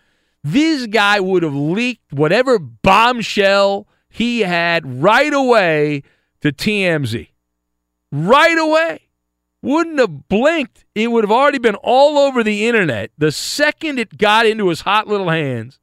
[0.45, 6.03] this guy would have leaked whatever bombshell he had right away
[6.41, 7.29] to TMZ.
[8.11, 9.01] Right away.
[9.63, 10.85] Wouldn't have blinked.
[10.93, 13.09] It would have already been all over the internet.
[13.17, 15.79] The second it got into his hot little hands,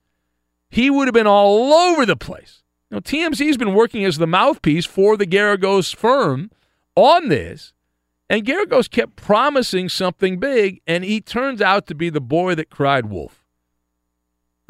[0.70, 2.62] he would have been all over the place.
[2.88, 6.52] Now, TMZ's been working as the mouthpiece for the Geragos firm
[6.94, 7.72] on this,
[8.30, 12.70] and Geragos kept promising something big, and he turns out to be the boy that
[12.70, 13.41] cried wolf.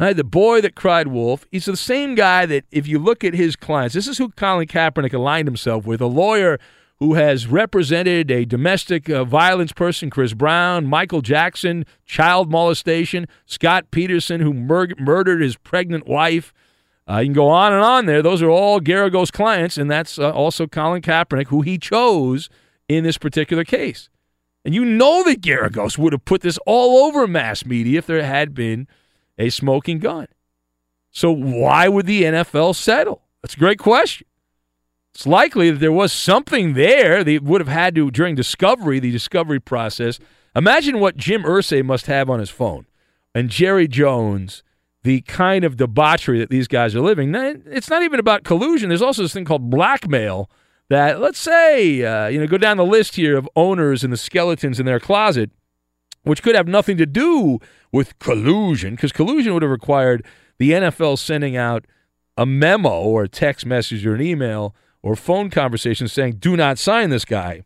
[0.03, 1.47] Right, the boy that cried wolf.
[1.53, 4.67] He's the same guy that, if you look at his clients, this is who Colin
[4.67, 6.59] Kaepernick aligned himself with a lawyer
[6.99, 13.93] who has represented a domestic uh, violence person, Chris Brown, Michael Jackson, child molestation, Scott
[13.93, 16.53] Peterson, who mur- murdered his pregnant wife.
[17.09, 18.23] Uh, you can go on and on there.
[18.23, 22.51] Those are all Geragos clients, and that's uh, also Colin Kaepernick, who he chose
[22.88, 24.09] in this particular case.
[24.65, 28.25] And you know that Geragos would have put this all over mass media if there
[28.25, 28.88] had been–
[29.38, 30.27] a smoking gun.
[31.11, 33.23] So why would the NFL settle?
[33.42, 34.27] That's a great question.
[35.14, 39.11] It's likely that there was something there they would have had to during discovery, the
[39.11, 40.18] discovery process.
[40.57, 42.87] Imagine what Jim Irsay must have on his phone
[43.35, 44.62] and Jerry Jones,
[45.03, 47.35] the kind of debauchery that these guys are living.
[47.35, 48.88] It's not even about collusion.
[48.88, 50.51] There's also this thing called blackmail
[50.88, 54.16] that, let's say, uh, you know, go down the list here of owners and the
[54.18, 55.51] skeletons in their closet,
[56.25, 57.59] which could have nothing to do
[57.93, 60.25] with collusion, because collusion would have required
[60.59, 61.87] the NFL sending out
[62.37, 66.79] a memo or a text message or an email or phone conversation saying, do not
[66.79, 67.63] sign this guy.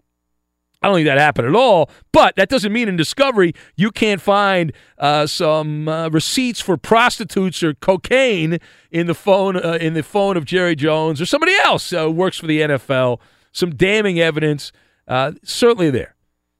[0.82, 4.20] I don't think that happened at all, but that doesn't mean in discovery you can't
[4.20, 8.58] find uh, some uh, receipts for prostitutes or cocaine
[8.90, 12.38] in the phone uh, in the phone of Jerry Jones or somebody else who works
[12.38, 13.20] for the NFL.
[13.52, 14.70] Some damning evidence,
[15.08, 16.15] uh, certainly there.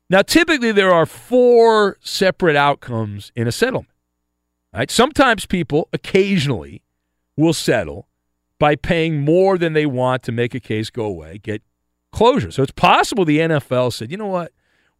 [0.08, 3.92] Now, typically there are four separate outcomes in a settlement.
[4.72, 4.90] Right?
[4.90, 6.82] Sometimes people occasionally
[7.36, 8.08] will settle
[8.58, 11.62] by paying more than they want to make a case go away, get
[12.12, 12.50] closure.
[12.50, 14.52] So it's possible the NFL said, you know what,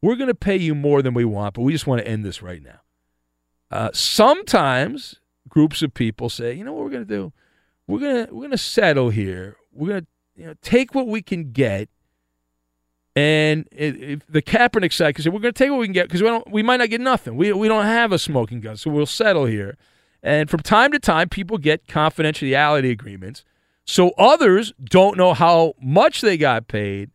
[0.03, 2.25] we're going to pay you more than we want, but we just want to end
[2.25, 2.81] this right now.
[3.71, 7.33] Uh, sometimes groups of people say, you know what we're going to do?
[7.87, 9.57] We're gonna we're gonna settle here.
[9.73, 11.89] We're gonna you know take what we can get.
[13.17, 16.23] And if the Kaepernick side say we're going to take what we can get because
[16.23, 17.35] we don't, we might not get nothing.
[17.37, 19.79] We we don't have a smoking gun, so we'll settle here.
[20.23, 23.43] And from time to time, people get confidentiality agreements,
[23.87, 27.11] so others don't know how much they got paid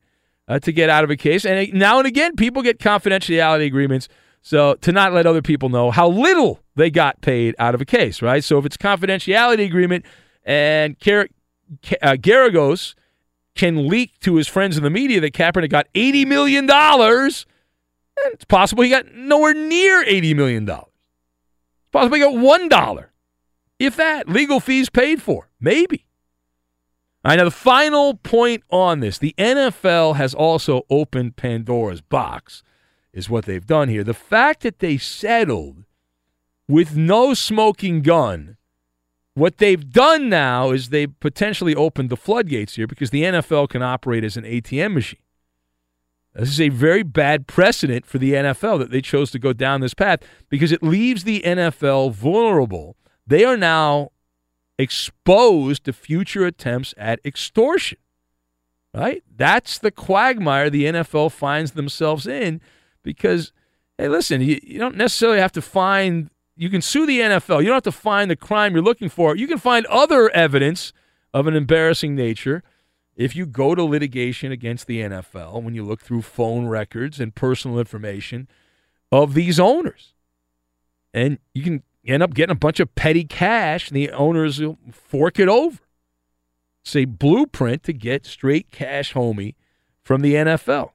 [0.47, 1.45] uh, to get out of a case.
[1.45, 4.09] And now and again, people get confidentiality agreements,
[4.41, 7.85] so to not let other people know how little they got paid out of a
[7.85, 8.43] case, right?
[8.43, 10.05] So if it's confidentiality agreement
[10.43, 11.29] and Car-
[12.01, 12.95] uh, Geragos
[13.55, 18.45] can leak to his friends in the media that Kaepernick got $80 million, and it's
[18.45, 20.69] possible he got nowhere near $80 million.
[20.69, 23.05] It's possible he got $1,
[23.79, 24.29] if that.
[24.29, 25.49] Legal fees paid for.
[25.59, 26.05] Maybe.
[27.23, 32.63] All right, now the final point on this the NFL has also opened Pandora's box,
[33.13, 34.03] is what they've done here.
[34.03, 35.83] The fact that they settled
[36.67, 38.57] with no smoking gun
[39.33, 43.81] what they've done now is they've potentially opened the floodgates here because the NFL can
[43.81, 45.19] operate as an ATM machine.
[46.33, 49.81] This is a very bad precedent for the NFL that they chose to go down
[49.81, 52.95] this path because it leaves the NFL vulnerable.
[53.27, 54.11] They are now
[54.77, 57.97] exposed to future attempts at extortion.
[58.93, 59.23] Right?
[59.33, 62.59] That's the quagmire the NFL finds themselves in
[63.03, 63.53] because,
[63.97, 67.61] hey, listen, you, you don't necessarily have to find you can sue the NFL.
[67.61, 69.35] You don't have to find the crime you're looking for.
[69.35, 70.93] You can find other evidence
[71.33, 72.63] of an embarrassing nature
[73.15, 77.35] if you go to litigation against the NFL when you look through phone records and
[77.35, 78.47] personal information
[79.11, 80.13] of these owners.
[81.13, 84.77] And you can end up getting a bunch of petty cash, and the owners will
[84.91, 85.79] fork it over.
[86.83, 89.55] It's a blueprint to get straight cash homie
[90.03, 90.91] from the NFL.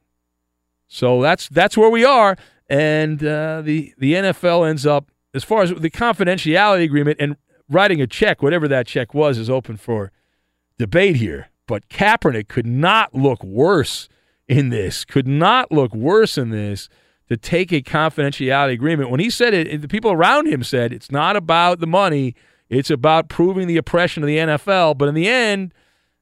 [0.89, 2.37] So that's that's where we are,
[2.69, 7.37] and uh, the the NFL ends up as far as the confidentiality agreement and
[7.69, 10.11] writing a check, whatever that check was, is open for
[10.79, 11.51] debate here.
[11.67, 14.09] But Kaepernick could not look worse
[14.49, 16.89] in this, could not look worse in this
[17.29, 19.11] to take a confidentiality agreement.
[19.11, 22.35] When he said it, the people around him said it's not about the money,
[22.69, 24.97] it's about proving the oppression of the NFL.
[24.97, 25.75] But in the end,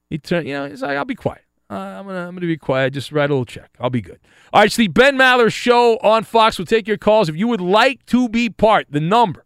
[0.08, 1.43] he turned, you know, he's like, I'll be quiet.
[1.70, 2.92] Uh, I'm gonna I'm gonna be quiet.
[2.92, 3.70] Just write a little check.
[3.80, 4.20] I'll be good.
[4.52, 6.58] All right, it's the Ben Maller Show on Fox.
[6.58, 8.86] We'll take your calls if you would like to be part.
[8.90, 9.44] The number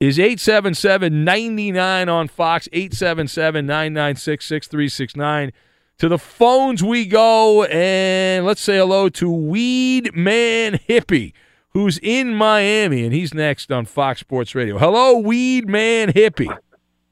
[0.00, 2.68] is 877-99 on Fox.
[2.72, 5.52] 877-996-6369.
[5.98, 11.32] To the phones we go, and let's say hello to Weed Man Hippie,
[11.70, 14.76] who's in Miami, and he's next on Fox Sports Radio.
[14.76, 16.48] Hello, Weed Man Hippie.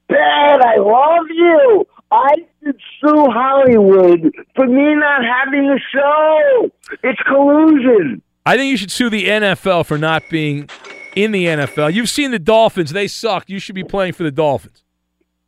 [0.08, 1.86] Ben, I love you.
[2.12, 6.70] I should sue Hollywood for me not having a show.
[7.02, 8.20] It's collusion.
[8.44, 10.68] I think you should sue the NFL for not being
[11.16, 11.94] in the NFL.
[11.94, 13.48] You've seen the Dolphins; they suck.
[13.48, 14.84] You should be playing for the Dolphins.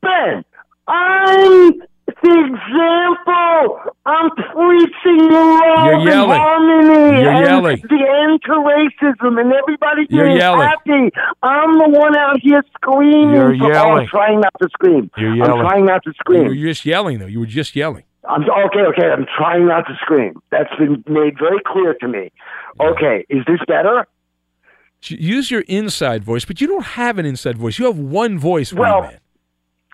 [0.01, 0.43] Ben,
[0.89, 3.93] I'm the example.
[4.07, 6.33] I'm preaching the love You're yelling.
[6.33, 7.83] and harmony You're and yelling.
[7.89, 10.69] the end to racism and everybody You're being yelling.
[10.69, 11.11] happy.
[11.43, 13.31] I'm the one out here screaming.
[13.35, 14.03] You're for- yelling.
[14.03, 15.11] I'm trying not to scream.
[15.17, 15.61] You're I'm yelling.
[15.69, 16.43] trying not to scream.
[16.43, 16.61] You scream.
[16.61, 17.27] were just yelling, though.
[17.27, 18.05] You were just yelling.
[18.29, 19.07] I'm okay, okay.
[19.11, 20.41] I'm trying not to scream.
[20.51, 22.31] That's been made very clear to me.
[22.81, 24.07] Okay, is this better?
[25.03, 27.79] Use your inside voice, but you don't have an inside voice.
[27.79, 28.73] You have one voice.
[28.73, 29.19] Well, Man.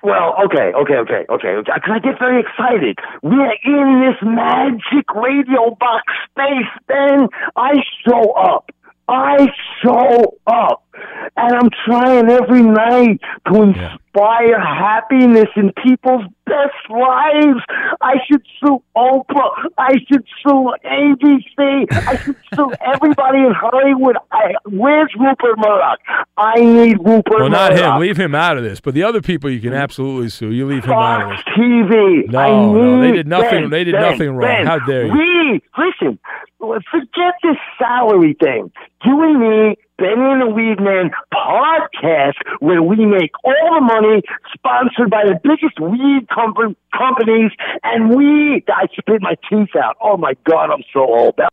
[0.03, 1.73] Well, okay, okay, okay, okay, okay.
[1.75, 2.99] Because I get very excited.
[3.23, 7.75] We're in this magic radio box space, then I
[8.07, 8.71] show up.
[9.09, 9.49] I
[9.83, 10.89] show up.
[11.37, 17.61] And I'm trying every night to inspire happiness in people's best lives.
[18.01, 19.51] I should sue Oprah.
[19.79, 21.87] I should sue ABC.
[21.93, 24.17] I should sue everybody in Hollywood.
[24.33, 25.99] I, where's Rupert Murdoch?
[26.37, 27.95] I need Rupert Well, not Murdoch.
[27.95, 28.01] him.
[28.01, 28.81] Leave him out of this.
[28.81, 30.51] But the other people you can absolutely sue.
[30.51, 31.41] You leave him out of this.
[31.57, 32.29] TV.
[32.29, 34.41] No, I no, they did nothing- Ben, they did Ben, nothing wrong.
[34.41, 35.13] Ben, How dare you.
[35.13, 36.19] We listen.
[36.59, 38.71] Forget this salary thing.
[39.05, 44.23] You and me, Benny and the Weed Man podcast, where we make all the money,
[44.55, 47.53] sponsored by the biggest weed com- companies,
[47.85, 48.65] and we.
[48.69, 49.97] I spit my teeth out.
[50.03, 51.35] Oh my God, I'm so old.
[51.37, 51.53] That-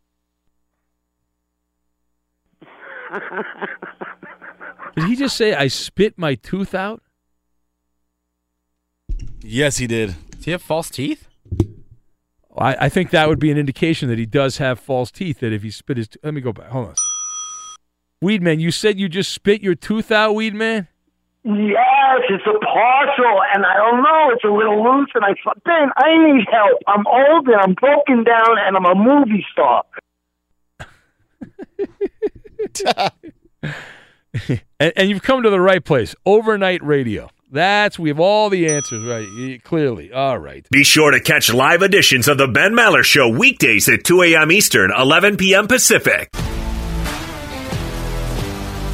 [4.95, 7.01] Did he just say I spit my tooth out?
[9.41, 10.15] Yes, he did.
[10.31, 11.27] Does he have false teeth?
[12.57, 15.39] I, I think that would be an indication that he does have false teeth.
[15.41, 16.69] That if he spit his, let me go back.
[16.69, 16.95] Hold on.
[18.23, 20.87] Weedman, you said you just spit your tooth out, Weedman.
[21.43, 24.31] Yes, it's a partial, and I don't know.
[24.33, 26.81] It's a little loose, and I thought, Ben, I need help.
[26.87, 29.85] I'm old and I'm broken down, and I'm a movie star.
[34.79, 36.15] and, and you've come to the right place.
[36.25, 37.29] Overnight radio.
[37.49, 39.63] That's we have all the answers right.
[39.63, 40.67] Clearly, all right.
[40.69, 44.51] Be sure to catch live editions of the Ben Maller Show weekdays at 2 a.m.
[44.51, 45.67] Eastern, 11 p.m.
[45.67, 46.29] Pacific.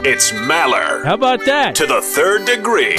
[0.00, 1.04] It's Maller.
[1.04, 1.74] How about that?
[1.76, 2.96] To the third degree.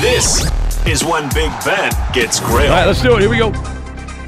[0.00, 0.46] This
[0.86, 2.70] is when Big Ben gets grilled.
[2.70, 3.20] All right, let's do it.
[3.22, 3.50] Here we go.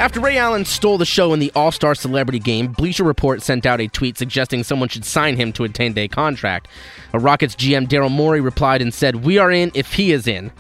[0.01, 3.65] After Ray Allen stole the show in the All Star Celebrity Game, Bleacher Report sent
[3.65, 6.67] out a tweet suggesting someone should sign him to a 10 day contract.
[7.13, 10.51] A Rockets GM Daryl Morey replied and said, We are in if he is in.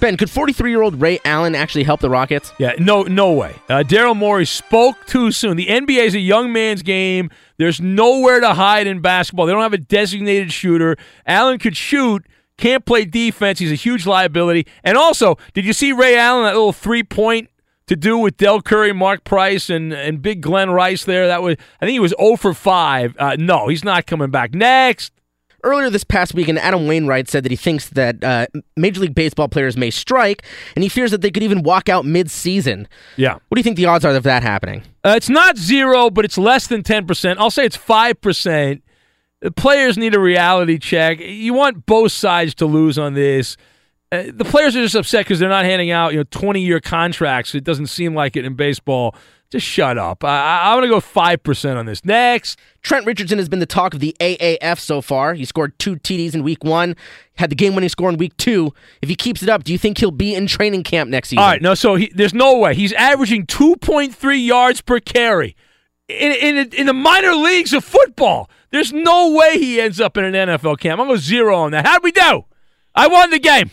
[0.00, 2.52] Ben, could 43 year old Ray Allen actually help the Rockets?
[2.58, 3.54] Yeah, no, no way.
[3.68, 5.56] Uh, Daryl Morey spoke too soon.
[5.56, 7.30] The NBA is a young man's game.
[7.62, 9.46] There's nowhere to hide in basketball.
[9.46, 10.96] They don't have a designated shooter.
[11.26, 12.26] Allen could shoot,
[12.58, 13.60] can't play defense.
[13.60, 14.66] He's a huge liability.
[14.82, 17.50] And also, did you see Ray Allen that little three point
[17.86, 21.28] to do with Del Curry, Mark Price, and and Big Glenn Rice there?
[21.28, 23.14] That was I think he was 0 for five.
[23.16, 24.54] Uh, no, he's not coming back.
[24.54, 25.12] Next.
[25.64, 28.46] Earlier this past weekend, Adam Wainwright said that he thinks that uh,
[28.76, 30.42] Major League Baseball players may strike,
[30.74, 32.88] and he fears that they could even walk out mid-season.
[33.16, 33.34] Yeah.
[33.34, 34.82] What do you think the odds are of that happening?
[35.04, 37.36] Uh, it's not zero, but it's less than 10%.
[37.38, 38.82] I'll say it's 5%.
[39.40, 41.18] The players need a reality check.
[41.20, 43.56] You want both sides to lose on this.
[44.12, 46.80] Uh, the players are just upset because they're not handing out you know 20 year
[46.80, 47.54] contracts.
[47.54, 49.16] It doesn't seem like it in baseball.
[49.52, 50.24] Just shut up.
[50.24, 52.06] I, I'm going to go 5% on this.
[52.06, 52.58] Next.
[52.80, 55.34] Trent Richardson has been the talk of the AAF so far.
[55.34, 56.96] He scored two TDs in week one,
[57.34, 58.72] had the game winning score in week two.
[59.02, 61.42] If he keeps it up, do you think he'll be in training camp next season?
[61.42, 62.74] All right, no, so he, there's no way.
[62.74, 65.54] He's averaging 2.3 yards per carry
[66.08, 68.48] in, in, in the minor leagues of football.
[68.70, 70.98] There's no way he ends up in an NFL camp.
[70.98, 71.86] I'm going to zero on that.
[71.86, 72.46] How'd we do?
[72.94, 73.70] I won the game.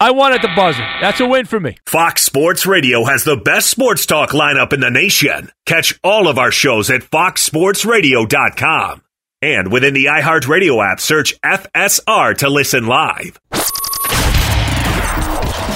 [0.00, 0.86] I won at the buzzer.
[1.00, 1.76] That's a win for me.
[1.86, 5.50] Fox Sports Radio has the best sports talk lineup in the nation.
[5.66, 9.02] Catch all of our shows at foxsportsradio.com.
[9.42, 13.40] And within the iHeartRadio app, search FSR to listen live.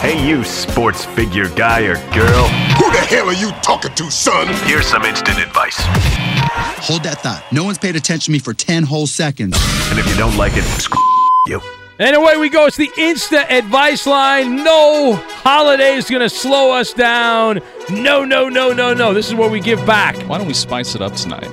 [0.01, 2.47] Hey, you sports figure guy or girl.
[2.79, 4.47] Who the hell are you talking to, son?
[4.69, 5.77] Here's some instant advice.
[5.79, 7.45] Hold that thought.
[7.53, 9.57] No one's paid attention to me for 10 whole seconds.
[9.91, 11.01] And if you don't like it, screw
[11.49, 11.61] you.
[11.99, 12.67] And away we go.
[12.67, 14.57] It's the Insta advice line.
[14.57, 17.61] No holiday is going to slow us down.
[17.91, 19.13] No, no, no, no, no.
[19.13, 20.17] This is where we give back.
[20.29, 21.51] Why don't we spice it up tonight?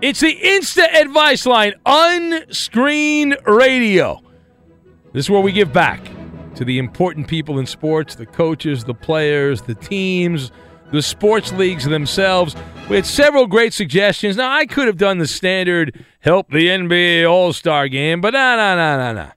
[0.00, 4.22] It's the Insta advice line, unscreen radio.
[5.12, 6.00] This is where we give back
[6.54, 10.52] to the important people in sports the coaches, the players, the teams,
[10.92, 12.54] the sports leagues themselves.
[12.88, 14.36] We had several great suggestions.
[14.36, 18.56] Now, I could have done the standard help the NBA All Star game, but no,
[18.56, 19.32] no, no, no,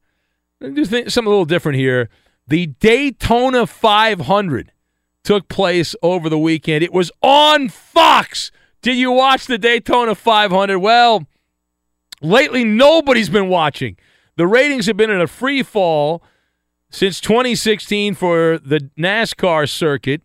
[0.61, 0.73] no.
[0.73, 2.09] Do something a little different here.
[2.47, 4.71] The Daytona 500
[5.23, 6.83] took place over the weekend.
[6.83, 8.51] It was on Fox.
[8.81, 10.79] Did you watch the Daytona 500?
[10.79, 11.25] Well,
[12.21, 13.97] lately nobody's been watching.
[14.35, 16.23] The ratings have been in a free fall
[16.89, 20.21] since 2016 for the NASCAR circuit.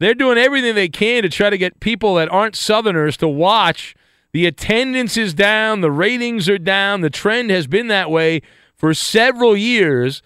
[0.00, 3.94] They're doing everything they can to try to get people that aren't Southerners to watch.
[4.32, 7.00] The attendance is down, the ratings are down.
[7.00, 8.42] The trend has been that way
[8.74, 10.22] for several years.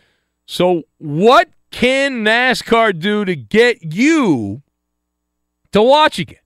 [0.46, 4.62] So, what can NASCAR do to get you
[5.72, 6.38] to watch again?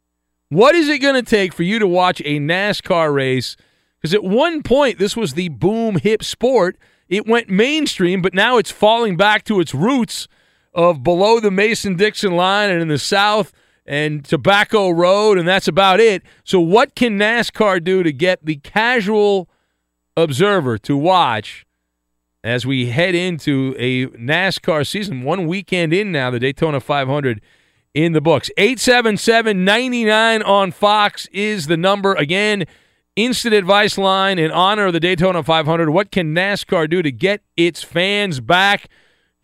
[0.49, 3.57] What is it going to take for you to watch a NASCAR race?
[3.99, 6.77] Because at one point, this was the boom hip sport.
[7.09, 10.27] It went mainstream, but now it's falling back to its roots
[10.75, 13.53] of below the Mason Dixon line and in the South
[13.87, 16.23] and Tobacco Road, and that's about it.
[16.45, 19.49] So, what can NASCAR do to get the casual
[20.16, 21.66] observer to watch
[22.45, 25.23] as we head into a NASCAR season?
[25.23, 27.41] One weekend in now, the Daytona 500
[27.95, 28.51] in the books.
[28.57, 32.14] 877 99 on Fox is the number.
[32.14, 32.64] Again,
[33.16, 35.91] instant advice line in honor of the Daytona 500.
[35.91, 38.89] What can NASCAR do to get its fans back?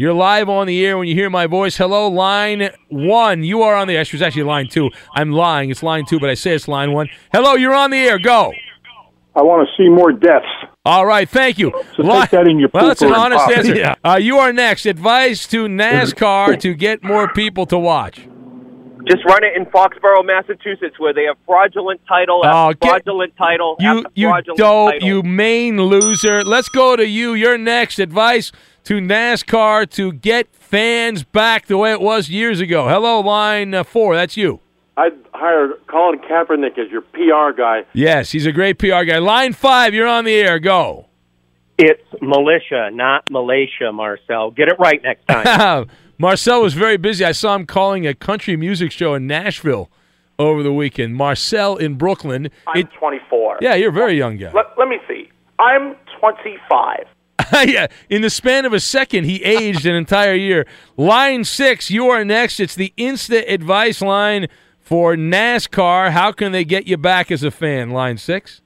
[0.01, 1.77] You're live on the air when you hear my voice.
[1.77, 3.43] Hello, line one.
[3.43, 4.03] You are on the air.
[4.03, 4.91] It's actually line two.
[5.17, 5.71] I'm lying.
[5.71, 7.09] It's line two, but I say it's line one.
[7.33, 8.17] Hello, you're on the air.
[8.21, 8.53] Go.
[9.35, 10.47] I want to see more deaths.
[10.85, 11.73] All right, thank you.
[11.97, 13.75] So take that in your well, that's an honest pop answer.
[13.75, 13.97] Yeah.
[14.05, 14.87] Uh, you are next.
[14.87, 18.21] Advice to NASCAR to get more people to watch.
[19.11, 23.37] Just run it in Foxborough, Massachusetts, where they have fraudulent title Oh, after get- fraudulent
[23.37, 25.09] title You after you fraudulent dope, title.
[25.09, 26.45] you main loser.
[26.45, 27.35] Let's go to you.
[27.35, 27.99] You're next.
[27.99, 28.53] Advice
[28.89, 32.89] to NASCAR to get fans back the way it was years ago.
[32.89, 34.17] Hello, line uh, four.
[34.17, 34.61] That's you.
[34.97, 37.85] I'd hire Colin Kaepernick as your PR guy.
[37.93, 39.19] Yes, he's a great PR guy.
[39.19, 39.93] Line five.
[39.93, 40.59] You're on the air.
[40.59, 41.05] Go.
[41.77, 44.53] It's militia, not Malaysia, Marcel.
[44.53, 45.91] Get it right next time.
[46.19, 47.27] Marcel was very busy.
[47.27, 49.91] I saw him calling a country music show in Nashville
[50.39, 51.15] over the weekend.
[51.15, 52.49] Marcel in Brooklyn.
[52.67, 53.59] I'm It- 24.
[53.61, 54.51] yeah, you're a very young guy.
[54.53, 55.29] Let, let me see.
[55.59, 57.05] I'm 25.
[57.65, 60.67] yeah, in the span of a second, he aged an entire year.
[60.97, 62.59] Line six, you are next.
[62.61, 64.49] It's the instant advice line
[64.81, 66.11] for NASCAR.
[66.11, 67.91] How can they get you back as a fan?
[67.91, 68.61] Line six.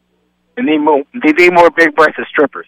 [0.56, 1.02] They need more.
[1.22, 2.66] They need more big-breasted strippers.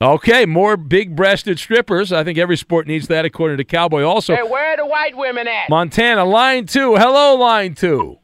[0.00, 2.12] Okay, more big-breasted strippers.
[2.12, 4.02] I think every sport needs that, according to Cowboy.
[4.02, 5.70] Also, Hey, where are the white women at?
[5.70, 6.96] Montana, line two.
[6.96, 8.18] Hello, line two.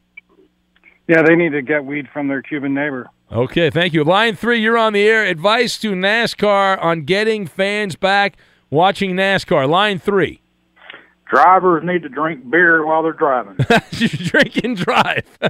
[1.07, 3.09] Yeah, they need to get weed from their Cuban neighbor.
[3.31, 4.05] Okay, thank you.
[4.05, 5.25] Line three, you're on the air.
[5.25, 8.37] Advice to NASCAR on getting fans back
[8.71, 9.69] watching NASCAR.
[9.69, 10.41] Line three.
[11.27, 13.55] Drivers need to drink beer while they're driving.
[13.93, 15.27] Drink and drive.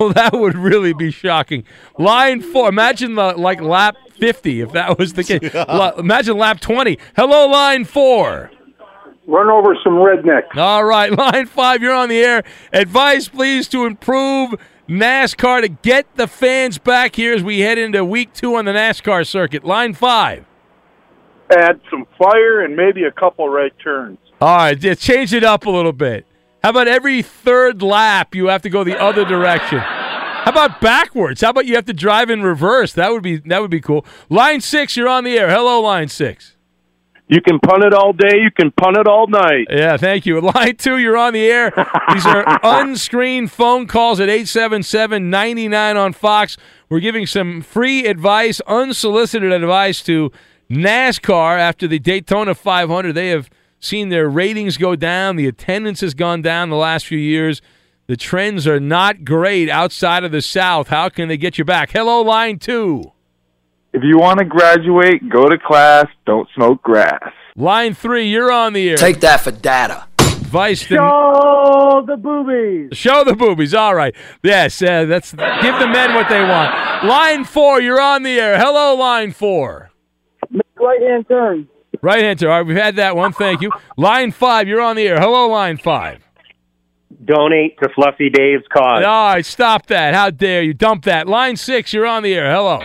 [0.00, 1.62] well, that would really be shocking.
[1.98, 2.68] Line four.
[2.68, 5.54] Imagine the, like lap 50 if that was the case.
[5.68, 6.98] La- imagine lap 20.
[7.14, 8.50] Hello, line four.
[9.26, 10.56] Run over some rednecks.
[10.56, 12.42] All right, line five, you're on the air.
[12.72, 14.54] Advice, please, to improve
[14.88, 18.72] NASCAR to get the fans back here as we head into week two on the
[18.72, 19.64] NASCAR circuit.
[19.64, 20.44] Line five.
[21.50, 24.18] Add some fire and maybe a couple right turns.
[24.40, 26.26] All right, yeah, change it up a little bit.
[26.62, 29.78] How about every third lap you have to go the other direction?
[29.78, 31.40] How about backwards?
[31.40, 32.92] How about you have to drive in reverse?
[32.92, 34.04] That would be that would be cool.
[34.28, 35.48] Line six, you're on the air.
[35.48, 36.53] Hello, line six.
[37.26, 38.38] You can punt it all day.
[38.40, 39.66] You can punt it all night.
[39.70, 40.40] Yeah, thank you.
[40.54, 41.70] Line two, you're on the air.
[42.12, 46.56] These are unscreened phone calls at 877 99 on Fox.
[46.90, 50.30] We're giving some free advice, unsolicited advice to
[50.70, 53.14] NASCAR after the Daytona 500.
[53.14, 53.48] They have
[53.80, 57.60] seen their ratings go down, the attendance has gone down the last few years.
[58.06, 60.88] The trends are not great outside of the South.
[60.88, 61.90] How can they get you back?
[61.90, 63.13] Hello, line two.
[63.94, 66.06] If you want to graduate, go to class.
[66.26, 67.32] Don't smoke grass.
[67.54, 68.96] Line three, you're on the air.
[68.96, 70.08] Take that for data.
[70.18, 72.98] Advice to Show the boobies.
[72.98, 73.72] Show the boobies.
[73.72, 74.12] All right.
[74.42, 77.04] Yes, uh, that's give the men what they want.
[77.04, 78.58] Line four, you're on the air.
[78.58, 79.92] Hello, line four.
[80.76, 81.68] Right hand turn.
[82.02, 82.50] Right hand turn.
[82.50, 83.32] All right, we've had that one.
[83.32, 83.70] Thank you.
[83.96, 85.20] Line five, you're on the air.
[85.20, 86.20] Hello, line five.
[87.24, 89.04] Donate to Fluffy Dave's cause.
[89.04, 90.14] All right, stop that.
[90.14, 90.74] How dare you?
[90.74, 91.28] Dump that.
[91.28, 92.52] Line six, you're on the air.
[92.52, 92.80] Hello.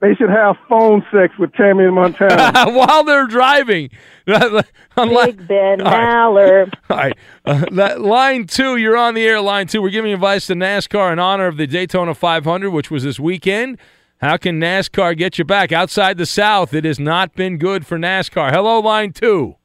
[0.00, 2.70] They should have phone sex with Tammy and Montana.
[2.72, 3.90] While they're driving.
[4.26, 6.72] Big Ben Maller.
[6.90, 7.18] All right.
[7.44, 9.40] Uh, that, line two, you're on the air.
[9.40, 13.02] Line two, we're giving advice to NASCAR in honor of the Daytona 500, which was
[13.02, 13.78] this weekend.
[14.20, 15.72] How can NASCAR get you back?
[15.72, 18.52] Outside the South, it has not been good for NASCAR.
[18.52, 19.56] Hello, line two.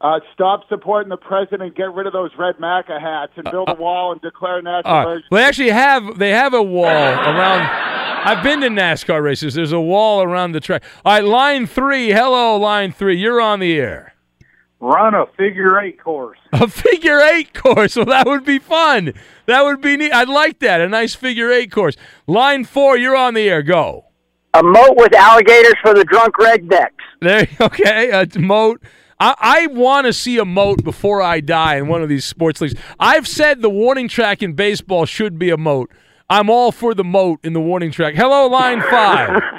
[0.00, 1.76] Uh, stop supporting the president.
[1.76, 5.06] Get rid of those red MAGA hats and build a wall and declare national All
[5.06, 5.22] right.
[5.30, 7.99] Well, they actually have they have a wall around.
[8.22, 9.54] I've been to NASCAR races.
[9.54, 10.82] There's a wall around the track.
[11.04, 12.10] All right, line three.
[12.10, 13.16] Hello, line three.
[13.18, 14.14] You're on the air.
[14.78, 16.38] Run a figure eight course.
[16.52, 17.96] A figure eight course.
[18.00, 19.14] Well, that would be fun.
[19.46, 20.12] That would be neat.
[20.12, 20.80] I'd like that.
[20.80, 21.96] A nice figure eight course.
[22.26, 22.96] Line four.
[22.96, 23.62] You're on the air.
[23.62, 24.06] Go.
[24.52, 26.90] A moat with alligators for the drunk rednecks.
[27.20, 27.48] There.
[27.60, 28.10] Okay.
[28.10, 28.82] A moat.
[29.18, 32.60] I, I want to see a moat before I die in one of these sports
[32.60, 32.74] leagues.
[32.98, 35.90] I've said the warning track in baseball should be a moat.
[36.30, 38.14] I'm all for the moat in the warning track.
[38.14, 39.42] Hello, line five.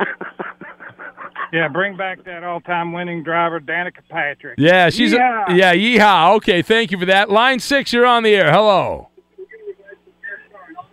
[1.53, 4.55] Yeah, bring back that all-time winning driver, Danica Patrick.
[4.57, 5.49] Yeah, she's Yeehaw.
[5.49, 6.38] A, yeah, yeehaw.
[6.38, 7.30] Okay, thank you for that.
[7.30, 8.53] Line six, you're on the air.
[8.53, 9.09] Hello.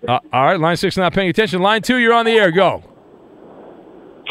[0.09, 1.63] Uh, all right, line six not paying attention.
[1.63, 2.51] Line two, you're on the air.
[2.51, 2.83] Go.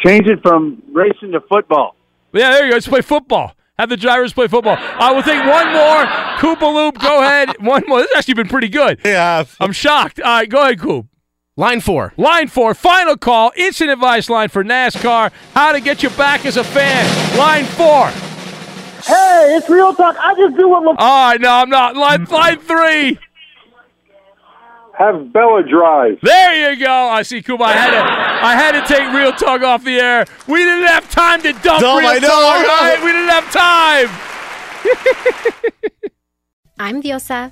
[0.05, 1.95] Change it from racing to football.
[2.33, 2.75] Yeah, there you go.
[2.75, 3.53] Let's play football.
[3.79, 4.75] Have the drivers play football.
[4.77, 6.55] I will take one more.
[6.55, 7.55] Koopa Loop, go ahead.
[7.61, 8.01] One more.
[8.01, 8.99] This has actually been pretty good.
[9.05, 9.45] Yeah.
[9.59, 10.19] I'm shocked.
[10.19, 11.07] All right, go ahead, Coop.
[11.59, 12.13] Line four.
[12.17, 15.31] Line four, final call, instant advice line for NASCAR.
[15.55, 17.03] How to get you back as a fan.
[17.35, 18.09] Line four.
[19.03, 20.15] Hey, it's real talk.
[20.19, 20.85] I just do what.
[20.85, 21.95] All right, no, I'm not.
[21.95, 23.17] Line, line three.
[24.99, 26.19] Have Bella drive.
[26.21, 26.91] There you go.
[26.91, 27.63] I see, Kuba.
[27.63, 30.25] I had to, I had to take Real Talk off the air.
[30.47, 32.57] We didn't have time to dump Dump, Real I know, Talk.
[32.57, 32.67] I know.
[32.67, 33.03] right?
[33.03, 34.09] We didn't have time.
[36.79, 37.51] I'm Diosa.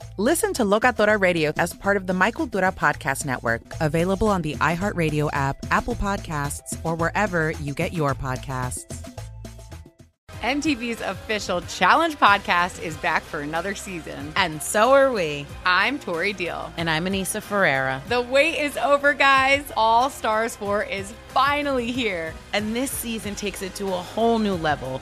[0.21, 4.53] Listen to Locatora Radio as part of the My Cultura Podcast Network, available on the
[4.57, 8.85] iHeartRadio app, Apple Podcasts, or wherever you get your podcasts.
[10.43, 14.31] MTV's official Challenge podcast is back for another season.
[14.35, 15.47] And so are we.
[15.65, 16.71] I'm Tori Deal.
[16.77, 18.03] And I'm Aneesa Ferreira.
[18.07, 19.71] The wait is over, guys.
[19.75, 22.35] All Stars 4 is finally here.
[22.53, 25.01] And this season takes it to a whole new level.